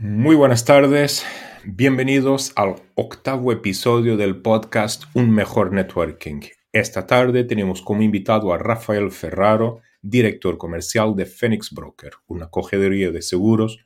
[0.00, 1.26] Muy buenas tardes,
[1.64, 6.42] bienvenidos al octavo episodio del podcast Un Mejor Networking.
[6.72, 13.10] Esta tarde tenemos como invitado a Rafael Ferraro, director comercial de Phoenix Broker, una cogedoría
[13.10, 13.80] de seguros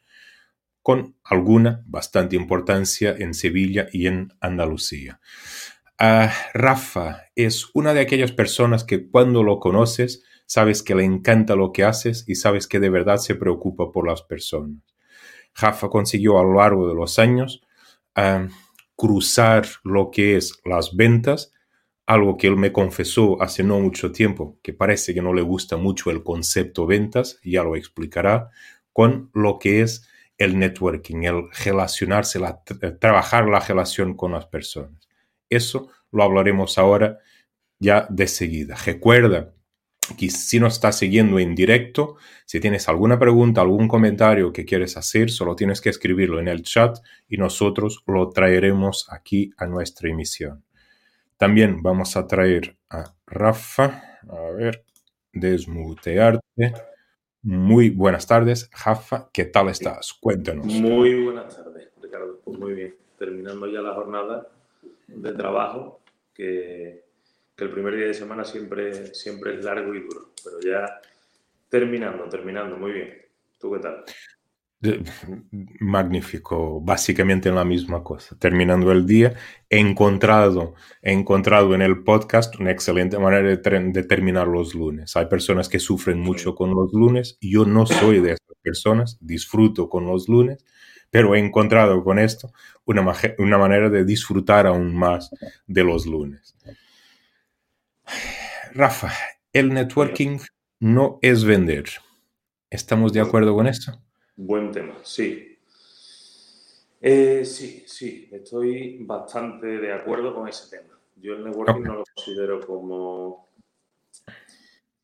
[0.82, 5.18] con alguna bastante importancia en Sevilla y en Andalucía.
[5.98, 11.56] Ah, Rafa es una de aquellas personas que cuando lo conoces sabes que le encanta
[11.56, 14.82] lo que haces y sabes que de verdad se preocupa por las personas.
[15.54, 17.62] Rafa consiguió a lo largo de los años
[18.14, 18.46] ah,
[18.96, 21.52] cruzar lo que es las ventas,
[22.06, 25.76] algo que él me confesó hace no mucho tiempo, que parece que no le gusta
[25.76, 28.50] mucho el concepto ventas, ya lo explicará,
[28.92, 32.40] con lo que es el networking, el relacionarse,
[33.00, 35.08] trabajar la relación con las personas.
[35.48, 37.18] Eso lo hablaremos ahora
[37.78, 38.76] ya de seguida.
[38.76, 39.52] Recuerda
[40.30, 45.30] si nos estás siguiendo en directo, si tienes alguna pregunta, algún comentario que quieres hacer,
[45.30, 50.64] solo tienes que escribirlo en el chat y nosotros lo traeremos aquí a nuestra emisión.
[51.36, 54.84] También vamos a traer a Rafa, a ver,
[55.32, 56.72] desmutearte.
[57.42, 60.12] Muy buenas tardes, Rafa, ¿qué tal estás?
[60.12, 60.66] Cuéntanos.
[60.66, 62.40] Muy buenas tardes, Ricardo.
[62.44, 64.46] Pues muy bien, terminando ya la jornada
[65.08, 66.00] de trabajo
[66.32, 67.04] que
[67.56, 71.00] que el primer día de semana siempre, siempre es largo y duro, pero ya
[71.68, 73.22] terminando, terminando, muy bien.
[73.58, 74.04] ¿Tú qué tal?
[75.78, 78.36] Magnífico, básicamente en la misma cosa.
[78.36, 79.34] Terminando el día,
[79.70, 85.14] he encontrado, he encontrado en el podcast una excelente manera de, terminar los lunes.
[85.16, 89.88] Hay personas que sufren mucho con los lunes, yo no soy de esas personas, disfruto
[89.88, 90.64] con los lunes,
[91.10, 92.52] pero he encontrado con esto
[92.84, 93.06] una,
[93.38, 95.30] una manera de disfrutar aún más
[95.66, 96.56] de los lunes.
[98.74, 99.12] Rafa,
[99.52, 100.38] el networking
[100.80, 101.84] no es vender.
[102.70, 103.92] ¿Estamos de acuerdo con esto?
[104.36, 105.58] Buen tema, sí.
[107.00, 110.98] Eh, sí, sí, estoy bastante de acuerdo con ese tema.
[111.16, 113.48] Yo el networking no lo considero como...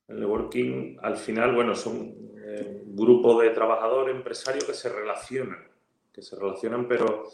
[0.06, 5.58] El networking, al final, bueno, son eh, un grupo de trabajadores, empresarios que se relacionan,
[6.12, 7.28] que se relacionan, pero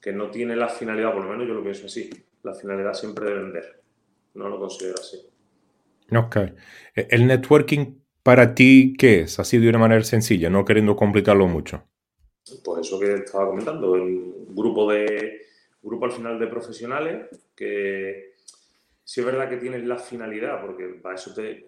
[0.00, 2.10] que no tiene la finalidad, por lo menos yo lo pienso así,
[2.42, 3.82] la finalidad siempre de vender.
[4.36, 5.18] No lo considero así.
[6.14, 6.36] Ok.
[6.94, 9.38] E, ¿El networking para ti qué es?
[9.38, 11.82] Así de una manera sencilla, no queriendo complicarlo mucho.
[12.64, 15.40] Pues eso que estaba comentando, un grupo de
[15.82, 18.34] grupo al final de profesionales que
[19.04, 21.64] sí es verdad que tienen la finalidad, porque para eso te,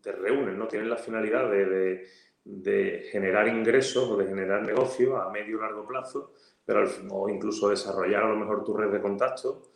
[0.00, 0.66] te reúnen, ¿no?
[0.66, 2.06] Tienen la finalidad de,
[2.44, 6.32] de, generar ingresos o de generar negocios a medio o largo plazo,
[6.64, 9.70] pero o incluso desarrollar a lo mejor tu red de contactos,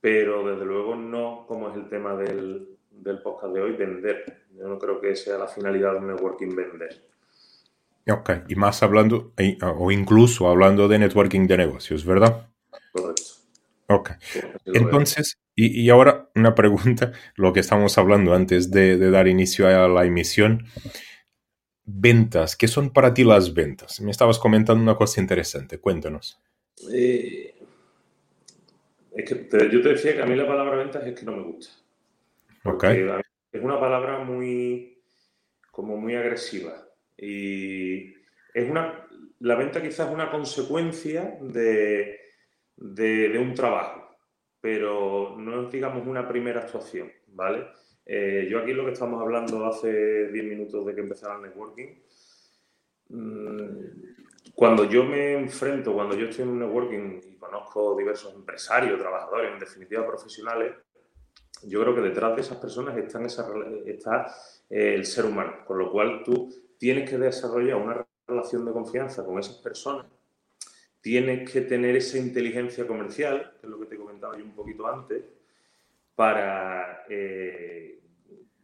[0.00, 4.46] pero desde luego no como es el tema del, del podcast de hoy, vender.
[4.56, 7.08] Yo no creo que sea la finalidad de un networking vender.
[8.10, 9.32] Ok, y más hablando,
[9.76, 12.48] o incluso hablando de networking de negocios, ¿verdad?
[12.92, 13.22] Correcto.
[13.88, 14.10] Ok.
[14.66, 20.04] Entonces, y, ahora una pregunta, lo que estamos hablando antes de, dar inicio a la
[20.04, 20.66] emisión.
[21.84, 24.00] Ventas, ¿qué son para ti las ventas?
[24.00, 26.38] Me estabas comentando una cosa interesante, cuéntanos.
[26.92, 27.57] Eh,
[29.14, 31.42] es que yo te decía que a mí la palabra ventas es que no me
[31.42, 31.72] gusta.
[33.50, 35.02] Es una palabra muy,
[35.70, 36.88] como muy agresiva.
[37.16, 38.14] Y
[38.54, 39.06] es una,
[39.40, 42.20] la venta quizás es una consecuencia de,
[42.76, 44.16] de, un trabajo,
[44.60, 47.66] pero no es, digamos, una primera actuación, ¿vale?
[48.06, 51.88] Eh, yo aquí lo que estamos hablando hace 10 minutos de que empezara el networking,
[53.08, 53.68] mm,
[54.58, 59.52] cuando yo me enfrento, cuando yo estoy en un networking y conozco diversos empresarios, trabajadores,
[59.52, 60.74] en definitiva profesionales,
[61.62, 63.24] yo creo que detrás de esas personas están
[63.86, 64.26] está
[64.68, 69.24] eh, el ser humano, con lo cual tú tienes que desarrollar una relación de confianza
[69.24, 70.06] con esas personas,
[71.00, 74.88] tienes que tener esa inteligencia comercial, que es lo que te comentaba yo un poquito
[74.88, 75.22] antes,
[76.16, 78.00] para, eh,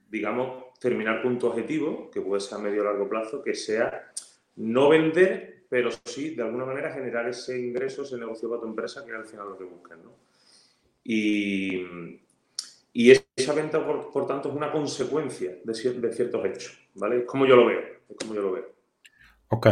[0.08, 4.12] digamos, terminar con tu objetivo, que puede ser a medio o largo plazo, que sea
[4.56, 9.04] no vender, pero sí, de alguna manera, generar ese ingreso, ese negocio para tu empresa,
[9.04, 10.16] que al final lo que buscas, ¿no?
[11.02, 11.84] Y,
[12.92, 17.18] y esa venta, por, tanto, es una consecuencia de, ciertos hechos, ¿vale?
[17.18, 17.80] Es como yo lo veo,
[18.18, 18.74] como yo lo veo.
[19.48, 19.68] Ok,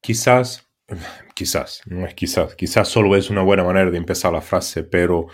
[0.00, 0.70] quizás,
[1.34, 5.26] quizás, no es quizás, quizás solo es una buena manera de empezar la frase, pero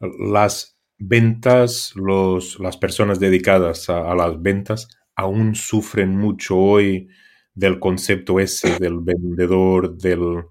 [0.00, 7.08] las ventas, los, las personas dedicadas a las ventas aún sufren mucho hoy
[7.54, 10.44] del concepto ese del vendedor, del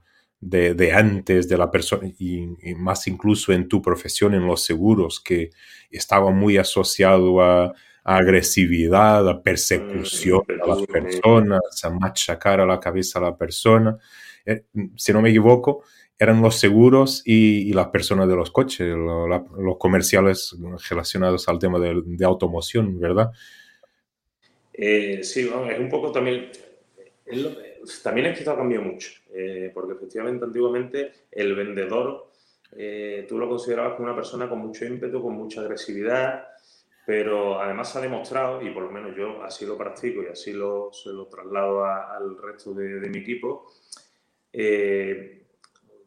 [0.46, 2.46] de, antes de la persona y,
[2.76, 5.52] más incluso en tu profesión, en los seguros, que
[5.90, 7.74] estaba muy asociado a,
[8.06, 13.98] agresividad, a persecución a las personas, a machacar a la cabeza a la persona.
[14.46, 14.66] eh,
[14.98, 15.84] si no me equivoco,
[16.20, 20.54] eran los seguros y, las personas de los coches, los comerciales
[20.90, 23.32] relacionados al tema de, automoción, ¿verdad?
[24.74, 26.50] Eh, sí, es un poco también...
[28.04, 32.32] también es que esto ha cambiado mucho, eh, porque efectivamente antiguamente el vendedor
[33.28, 36.44] tú lo considerabas como una persona con mucho ímpetu, con mucha agresividad,
[37.06, 40.92] pero además ha demostrado, y por lo menos yo así lo practico y así lo,
[40.94, 43.72] se lo traslado al resto de, mi equipo,
[44.52, 45.46] eh,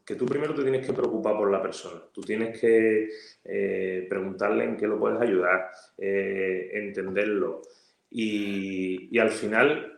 [0.05, 2.00] que tú primero te tienes que preocupar por la persona.
[2.12, 3.08] Tú tienes que
[3.44, 5.69] eh, preguntarle en qué lo puedes ayudar,
[5.99, 7.62] eh, entenderlo.
[8.08, 9.96] Y al final,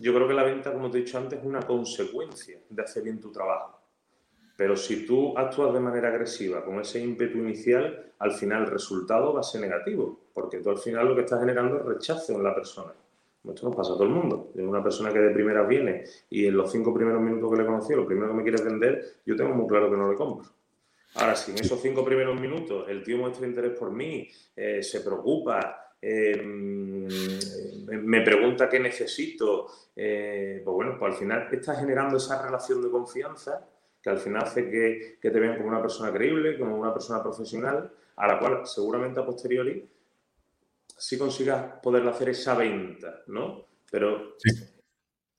[0.00, 3.02] yo creo que la venta, como te he dicho antes, es una consecuencia de hacer
[3.02, 3.78] bien tu trabajo.
[4.56, 9.32] Pero si tú actúas de manera agresiva, con ese ímpetu inicial, al final el resultado
[9.32, 12.42] va a ser negativo, porque tú al final lo que estás generando es rechazo en
[12.42, 12.92] la persona.
[13.44, 14.50] Esto nos pasa a todo el mundo.
[14.54, 17.66] Es una persona que de primera viene y en los cinco primeros minutos que le
[17.66, 20.48] conocí, lo primero que me quieres vender, yo tengo muy claro que no le compro.
[21.14, 25.00] Ahora, si en esos cinco primeros minutos el tío muestra interés por mí, eh, se
[25.00, 26.36] preocupa, eh,
[27.88, 32.90] me pregunta qué necesito, eh, pues bueno, pues al final estás generando esa relación de
[32.90, 33.66] confianza
[34.02, 37.92] que al final hace que, te vean como una persona creíble, como una persona profesional,
[38.16, 39.88] a la cual seguramente a posteriori
[40.96, 43.66] sí consigas poder hacer esa venta, ¿no?
[43.90, 44.72] Pero es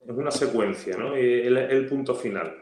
[0.08, 1.18] una secuencia, ¿no?
[1.18, 2.54] Y el, el punto final.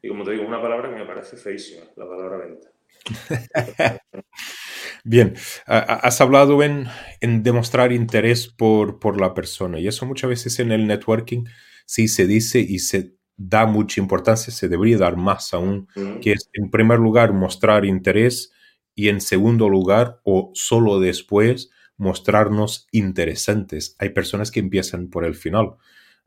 [0.00, 2.70] Y como te digo, una palabra que me parece feísima, la palabra venta.
[5.06, 5.34] Bien,
[5.66, 6.86] has hablado en,
[7.20, 11.44] en demostrar interés por, por, la persona y eso muchas veces en el networking
[11.84, 15.88] sí se dice y se da mucha importancia, se debería dar más aún,
[16.22, 18.52] que es en primer lugar mostrar interés
[18.94, 23.96] y en segundo lugar o solo después mostrarnos interesantes.
[23.98, 25.72] Hay personas que empiezan por el final,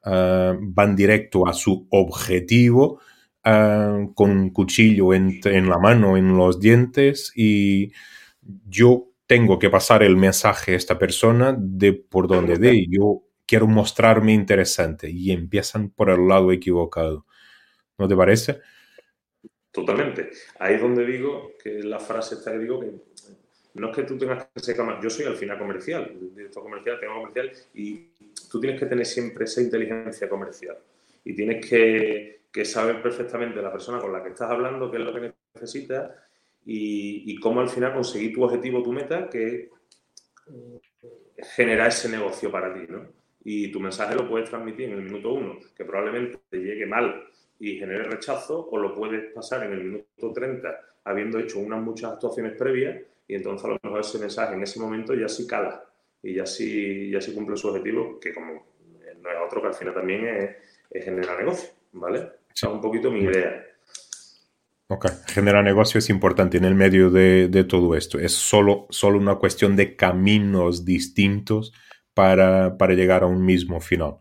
[0.03, 2.99] ah, van directo a su objetivo
[3.43, 7.91] ah, con un cuchillo en, en, la mano, en los dientes y
[8.67, 13.67] yo tengo que pasar el mensaje a esta persona de por donde de yo quiero
[13.67, 17.25] mostrarme interesante y empiezan por el lado equivocado.
[17.97, 18.59] ¿No te parece?
[19.71, 20.31] Totalmente.
[20.59, 22.91] Ahí es donde digo que la frase está que digo que
[23.75, 27.15] no es que tú tengas que ser yo soy al final comercial, director comercial, tengo
[27.15, 28.09] comercial y
[28.49, 30.77] tú tienes que tener siempre esa inteligencia comercial
[31.23, 35.13] y tienes que, saber perfectamente la persona con la que estás hablando qué es lo
[35.13, 36.09] que necesitas
[36.67, 39.69] y, y cómo al final conseguir tu objetivo, tu meta, que
[41.55, 43.17] genera ese negocio para ti, ¿no?
[43.49, 47.23] y tu mensaje lo puedes transmitir en el minuto uno, que probablemente te llegue mal
[47.57, 52.11] y genere rechazo, o lo puedes pasar en el minuto 30 habiendo hecho unas muchas
[52.11, 55.81] actuaciones previas y entonces a lo mejor ese mensaje en ese momento ya sí cala
[56.21, 59.73] y ya sí, ya sí cumple su objetivo, que como no es otro que al
[59.73, 60.27] final también
[60.91, 62.17] es, generar negocio, ¿vale?
[62.53, 63.65] Esa es un poquito mi idea.
[64.89, 68.19] Ok, generar negocio es importante en el medio de, de, todo esto.
[68.19, 71.73] Es solo, solo una cuestión de caminos distintos
[72.17, 74.17] para, llegar a un mismo final.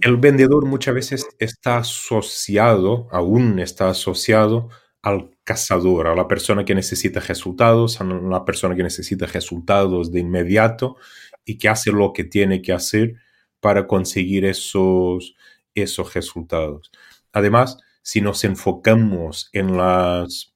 [0.00, 4.68] el vendedor muchas veces está asociado, aún está asociado
[5.02, 10.20] al cazador, a la persona que necesita resultados, a la persona que necesita resultados de
[10.20, 10.96] inmediato
[11.44, 13.14] y que hace lo que tiene que hacer
[13.60, 15.36] para conseguir esos,
[15.74, 16.90] esos resultados.
[17.32, 20.54] Además, si nos enfocamos en las,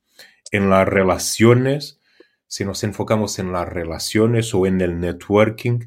[0.51, 2.01] en las relaciones,
[2.47, 5.81] si nos enfocamos en las relaciones o en el networking,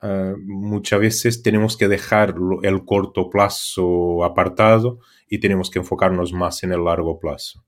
[0.00, 6.62] ah, muchas veces tenemos que dejar el corto plazo apartado y tenemos que enfocarnos más
[6.62, 7.64] en el largo plazo.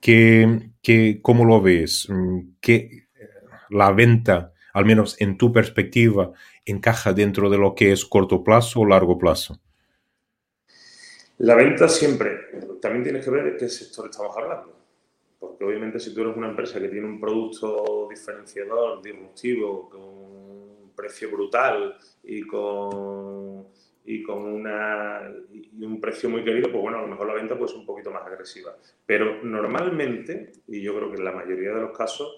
[0.00, 2.08] ¿Qué, qué, ¿Cómo lo ves?
[2.08, 3.08] Mm, ¿Qué,
[3.70, 6.32] ¿La venta, al menos en tu perspectiva,
[6.64, 9.60] encaja dentro de lo que es corto plazo o largo plazo?
[11.42, 14.78] La venta siempre, también tienes que ver de qué sector estamos hablando.
[15.40, 20.92] Porque obviamente si tú eres una empresa que tiene un producto diferenciador, disruptivo, con un
[20.94, 23.66] precio brutal y con,
[24.04, 27.58] y con una, y un precio muy querido, pues bueno, a lo mejor la venta
[27.58, 28.76] puede ser un poquito más agresiva.
[29.04, 32.36] Pero normalmente, y yo creo que en la mayoría de los casos,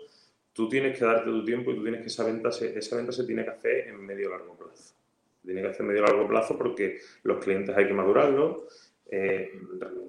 [0.55, 3.13] tú tienes que darte tu tiempo y tú tienes que esa venta se, esa venta
[3.13, 4.95] se tiene que hacer en medio largo plazo.
[5.45, 9.51] tiene que hacer en medio largo plazo porque los clientes hay que madurarlos eh,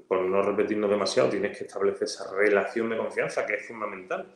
[0.07, 4.35] por no repetirnos demasiado, tienes que establecer esa relación de confianza que es fundamental.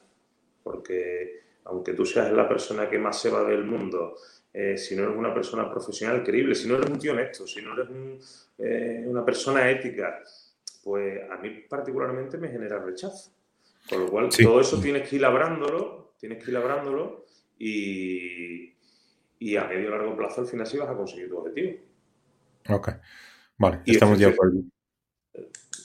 [0.63, 4.15] Porque aunque tú seas la persona que más se va del mundo,
[4.53, 7.61] eh, si no eres una persona profesional creíble, si no eres un tío honesto, si
[7.61, 10.23] no eres eh, una persona ética,
[10.83, 13.31] pues a mí particularmente me genera rechazo.
[13.87, 17.25] Con lo cual, todo eso tienes que ir labrándolo, tienes que ir labrándolo
[17.57, 18.73] y,
[19.39, 21.77] y a medio y largo plazo al final sí vas a conseguir tu objetivo.
[22.69, 22.89] Ok,
[23.59, 24.61] vale, estamos de acuerdo.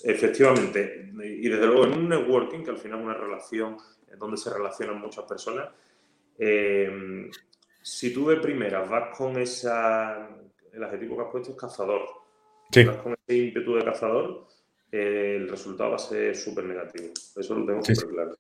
[0.03, 3.77] Efectivamente, y desde luego en un networking, que al final es una relación
[4.19, 5.69] donde se relacionan muchas personas,
[6.39, 7.31] eh,
[7.83, 10.29] si tú de primera vas con esa,
[10.73, 12.03] el adjetivo que has puesto es cazador,
[12.87, 14.47] vas con ese ímpetu de cazador,
[14.91, 17.13] eh, el resultado va a ser súper negativo.
[17.37, 18.37] Eso lo tengo súper claro.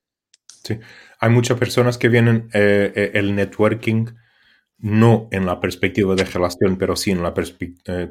[0.47, 0.79] Sí,
[1.21, 4.07] hay muchas personas que vienen eh, el networking
[4.79, 7.33] no en la perspectiva de relación, pero sí en la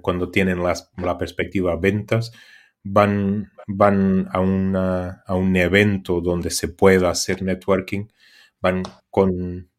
[0.01, 2.31] cuando tienen la perspectiva ventas,
[2.83, 8.07] van, van a, a un evento donde se pueda hacer networking,
[8.59, 9.69] van con,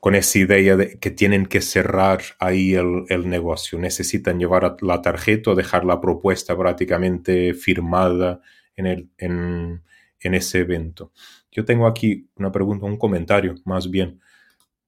[0.00, 3.78] con esa idea de que tienen que cerrar ahí el, el negocio.
[3.78, 8.40] Necesitan llevar la tarjeta o dejar la propuesta prácticamente firmada
[8.76, 9.82] en, el, en,
[10.20, 11.12] en ese evento.
[11.50, 14.20] Yo tengo aquí una pregunta, un comentario más bien,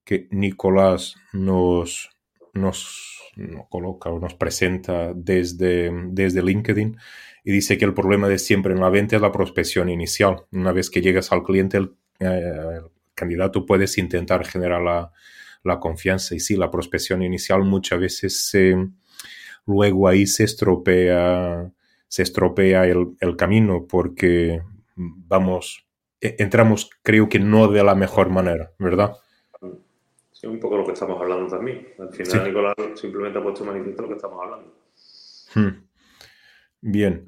[0.03, 2.09] que Nicolás nos,
[2.53, 3.31] nos,
[3.69, 6.97] coloca o nos presenta desde, desde LinkedIn
[7.43, 10.45] y dice que el problema de siempre en la venta es la prospección inicial.
[10.51, 12.81] Una vez que llegas al cliente, el, eh,
[13.15, 15.11] candidato puedes intentar generar la,
[15.63, 16.35] la, confianza.
[16.35, 18.57] Y sí, la prospección inicial muchas veces
[19.65, 21.71] luego ahí se estropea,
[22.07, 24.61] se estropea el, el camino porque
[24.95, 25.85] vamos,
[26.21, 29.13] e, entramos creo que no de la mejor manera, ¿verdad?
[30.43, 31.87] Sí, un poco lo que estamos hablando también.
[31.97, 34.75] Al final, Nicolás simplemente ha puesto manifiesto lo que estamos hablando.
[35.55, 35.87] Hmm.
[36.81, 37.27] Bien.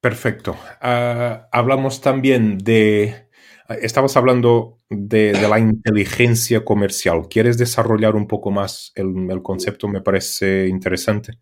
[0.00, 0.56] perfecto.
[0.80, 3.28] Ah, hablamos también de...
[3.68, 7.28] Estabas hablando de, la inteligencia comercial.
[7.28, 9.88] ¿Quieres desarrollar un poco más el, concepto?
[9.88, 11.34] Me parece interesante.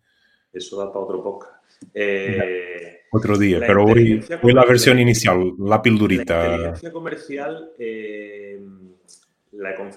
[0.51, 1.63] Eso da para otro podcast.
[1.93, 6.37] Eh, otro día, pero hoy, la versión inicial, la pildurita.
[6.37, 8.59] La inteligencia comercial eh,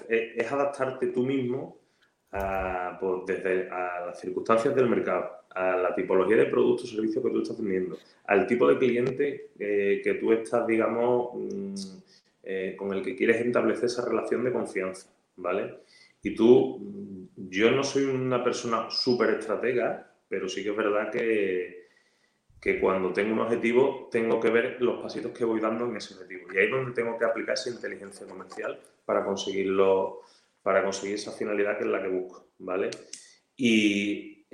[0.09, 1.77] es adaptarte tú mismo
[2.31, 7.29] a, desde a las circunstancias del mercado a la tipología de producto o servicio que
[7.29, 11.75] tú estás vendiendo, al tipo de cliente eh, que tú estás, digamos, mm,
[12.43, 15.79] eh, con el que quieres establecer esa relación de confianza, ¿vale?
[16.23, 21.11] Y tú, mm, yo no soy una persona súper estratega, pero sí que es verdad
[21.11, 21.80] que,
[22.61, 26.13] que cuando tengo un objetivo tengo que ver los pasitos que voy dando en ese
[26.13, 26.53] objetivo.
[26.53, 30.21] Y ahí es donde tengo que aplicar esa inteligencia comercial para conseguirlo,
[30.61, 32.91] para conseguir esa finalidad que es la que busco, ¿vale?
[33.57, 34.45] Y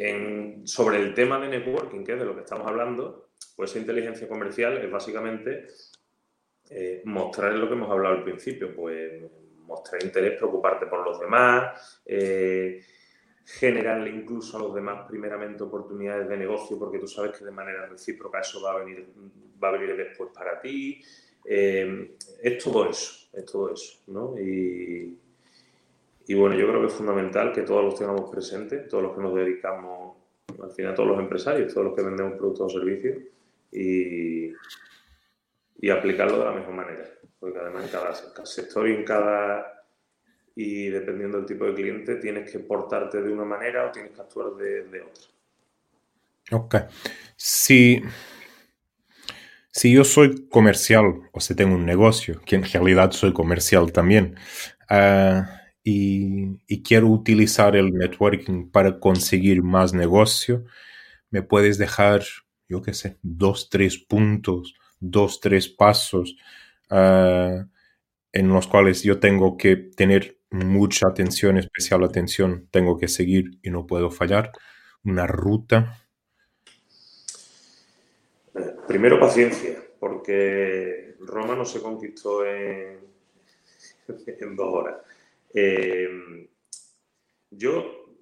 [0.65, 4.27] sobre el tema de networking, que es de lo que estamos hablando, pues esa inteligencia
[4.27, 5.67] comercial es básicamente
[6.69, 9.23] eh, mostrar lo que hemos hablado al principio, pues
[9.65, 12.81] mostrar interés, preocuparte por los demás, eh,
[13.47, 17.87] generarle incluso a los demás primeramente oportunidades de negocio, porque tú sabes que de manera
[17.87, 19.07] recíproca eso va a venir,
[19.63, 21.01] va a venir después para ti.
[21.45, 24.37] Eh, es todo eso, es todo eso, ¿no?
[24.37, 25.17] Y,
[26.27, 29.21] y bueno, yo creo que es fundamental que todos los tengamos presentes, todos los que
[29.21, 30.17] nos dedicamos,
[30.61, 33.17] al final todos los empresarios, todos los que vendemos productos o servicios
[33.71, 34.51] y,
[35.79, 37.09] y aplicarlo de la mejor manera.
[37.39, 38.13] Porque además en cada,
[38.45, 39.76] sector y en cada
[40.59, 44.21] y dependiendo del tipo de cliente tienes que portarte de una manera o tienes que
[44.21, 45.23] actuar de, de otra.
[46.51, 46.75] Ok.
[47.35, 48.01] Si,
[49.69, 54.35] si yo soy comercial o si tengo un negocio, que en realidad soy comercial también,
[54.89, 55.43] uh,
[55.83, 60.65] y, quiero utilizar el networking para conseguir más negocio,
[61.29, 62.23] me puedes dejar,
[62.67, 66.35] yo qué sé, dos, tres puntos, dos, tres pasos
[66.89, 67.67] ah,
[68.33, 73.69] en los cuales yo tengo que tener mucha atención, especial atención, tengo que seguir y
[73.69, 74.51] no puedo fallar.
[75.03, 76.03] Una ruta.
[78.87, 82.99] Primero paciencia, porque Roma no se conquistó en,
[84.07, 84.97] en dos horas.
[85.53, 86.47] Eh,
[87.51, 88.15] yo,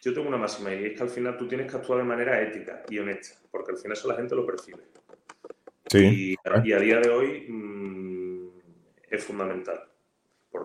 [0.00, 2.40] yo tengo una máxima y es que al final tú tienes que actuar de manera
[2.42, 4.82] ética y honesta, porque al final eso la gente lo percibe.
[5.88, 6.36] Sí.
[6.44, 8.48] Y, a día de hoy mm,
[9.10, 9.91] es fundamental,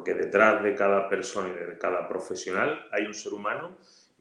[0.07, 3.77] porque detrás de cada persona y de cada profesional hay un ser humano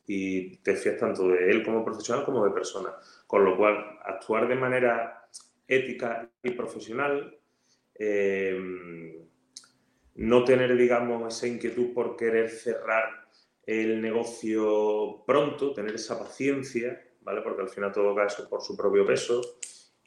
[0.06, 2.90] y te fías tanto de él como profesional como de persona.
[3.26, 5.28] Con lo cual, actuar de manera
[5.68, 7.38] ética y profesional
[7.94, 9.18] eh,
[10.16, 13.28] no tener, digamos, esa inquietud por querer cerrar
[13.64, 17.42] el negocio pronto, tener esa paciencia, ¿vale?
[17.42, 19.40] Porque al final todo cae por su propio peso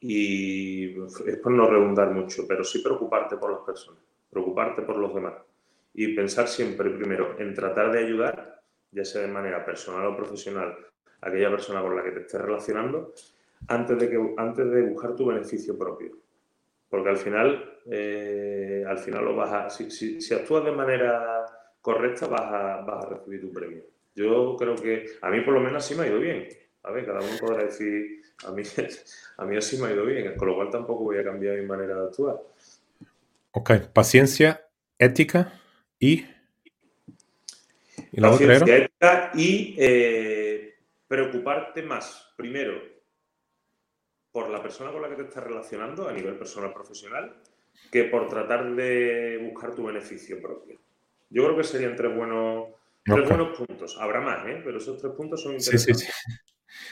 [0.02, 5.14] y es por no redundar mucho, pero sí preocuparte por las personas, preocuparte por los
[5.14, 5.49] demás
[5.94, 10.76] y pensar siempre primero en tratar de ayudar, ya sea de manera personal o profesional,
[11.22, 13.14] a aquella persona con la que te estés relacionando,
[13.68, 16.12] antes de, que, antes de buscar tu beneficio propio.
[16.90, 21.46] Porque al final, eh, al final lo vas a, si, si, actúas de manera
[21.82, 23.84] correcta, vas a, vas a recibir tu premio.
[24.16, 26.48] Yo creo que a mí por lo menos así me ha ido bien.
[26.84, 28.64] A ver, cada uno podrá decir, a mí,
[29.38, 31.66] a mí así me ha ido bien, con lo cual tampoco voy a cambiar mi
[31.66, 32.38] manera de actuar.
[33.52, 34.66] Ok, paciencia,
[34.98, 35.59] ética
[36.00, 36.26] y...
[38.12, 40.76] ¿Y la paciencia, otra ética y eh,
[41.08, 42.82] preocuparte más, primero,
[44.32, 47.36] por la persona con la que te estás relacionando a nivel personal profesional
[47.92, 50.80] que por tratar de buscar tu beneficio propio.
[51.30, 52.70] Yo creo que serían tres buenos,
[53.06, 53.98] buenos puntos.
[54.00, 54.62] Habrá más, ¿eh?
[54.64, 56.00] pero esos tres puntos son interesantes.
[56.00, 56.06] Sí,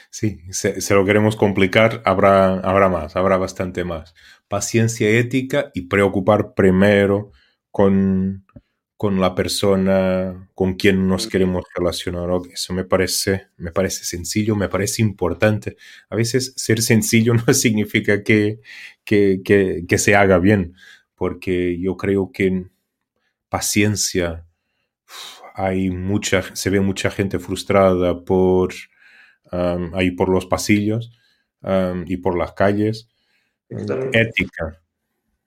[0.10, 0.52] sí, sí.
[0.52, 4.16] sí se, lo queremos complicar, habrá, habrá más, habrá bastante más.
[4.48, 7.32] Paciencia ética y preocupar primero
[7.72, 8.46] con,
[8.98, 12.30] con la persona con quien nos queremos relacionar.
[12.52, 15.78] Eso me parece, me parece sencillo, me parece importante.
[16.10, 18.60] A veces ser sencillo no significa que,
[19.06, 19.42] que,
[19.88, 20.76] que, se haga bien,
[21.16, 22.66] porque yo creo que
[23.50, 24.46] paciencia,
[25.54, 28.74] hay mucha, se ve mucha gente frustrada por
[29.94, 31.12] ahí por los pasillos
[32.06, 33.10] y por las calles.
[33.70, 34.82] Ética.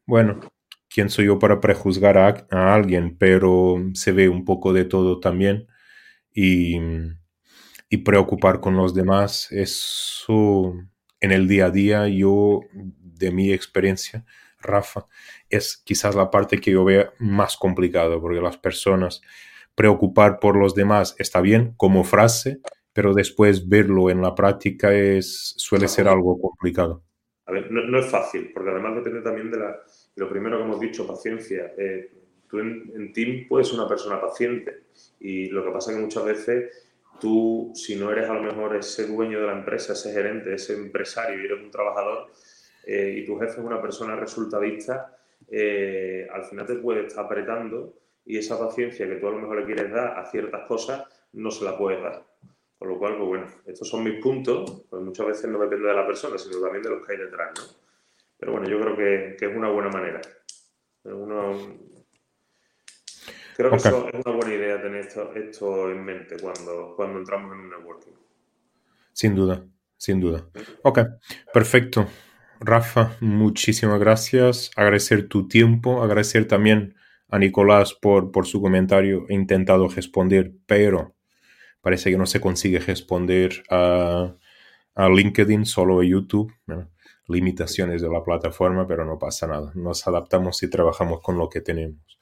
[0.06, 0.40] Bueno,
[0.90, 5.68] quién soy yo para prejuzgar a, alguien, pero se ve un poco de todo también
[6.34, 6.78] y,
[7.88, 9.50] y, preocupar con los demás.
[9.52, 10.74] Eso
[11.20, 14.24] en el día a día, yo, de mi experiencia,
[14.60, 15.06] Rafa,
[15.48, 19.22] es quizás la parte que yo vea más complicada, porque las personas
[19.74, 22.60] preocupar por los demás está bien como frase,
[22.92, 27.04] pero después verlo en la práctica es, suele ser algo complicado.
[27.46, 29.76] A ver, no, no es fácil, porque además depende también de la,
[30.16, 31.72] lo primero que hemos dicho, paciencia.
[31.76, 32.12] Eh,
[32.48, 34.84] tú en, en, team puedes ser una persona paciente
[35.20, 36.90] y lo que pasa es que muchas veces
[37.20, 40.74] tú, si no eres a lo mejor ese dueño de la empresa, ese gerente, ese
[40.74, 42.28] empresario y eres un trabajador
[42.86, 45.16] eh, y tu jefe es una persona resultadista,
[45.48, 47.94] eh, al final te puede estar apretando
[48.24, 51.50] y esa paciencia que tú a lo mejor le quieres dar a ciertas cosas no
[51.50, 52.24] se la puedes dar.
[52.78, 55.94] Con lo cual, pues bueno, estos son mis puntos, pues muchas veces no depende de
[55.94, 57.79] la persona, sino también de los que hay detrás, ¿no?
[58.40, 60.20] Pero bueno, yo creo que, es una buena manera.
[61.02, 61.26] Creo
[63.70, 68.12] que es una buena idea tener esto, en mente cuando, cuando entramos en un networking.
[69.12, 69.62] Sin duda,
[69.98, 70.48] sin duda.
[70.82, 71.00] Ok,
[71.52, 72.06] perfecto.
[72.60, 74.70] Rafa, muchísimas gracias.
[74.74, 76.94] Agradecer tu tiempo, agradecer también
[77.28, 79.26] a Nicolás por, por su comentario.
[79.28, 81.14] He intentado responder, pero
[81.82, 84.34] parece que no se consigue responder a,
[84.94, 86.50] a LinkedIn, solo a YouTube
[87.30, 89.72] limitaciones de la plataforma, pero no pasa nada.
[89.74, 92.18] Nos adaptamos y trabajamos con lo que tenemos.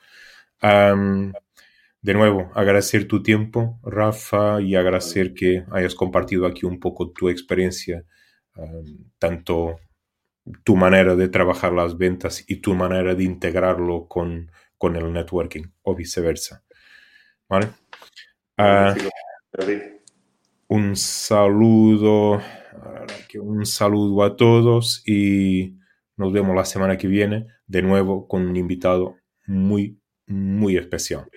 [2.01, 7.29] de nuevo, agradecer tu tiempo, Rafa, y agradecer que hayas compartido aquí un poco tu
[7.29, 8.05] experiencia,
[9.19, 9.81] tanto
[10.65, 15.65] tu manera de trabajar las ventas y tu manera de integrarlo con, con el networking
[15.83, 16.65] o viceversa.
[17.49, 17.69] ¿Vale?
[18.57, 18.95] Ah,
[20.69, 22.43] un saludo
[23.41, 25.77] un saludo a todos y
[26.17, 31.29] nos vemos la semana que viene de nuevo con un invitado muy, muy especial.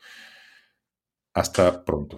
[1.33, 2.17] Hasta pronto.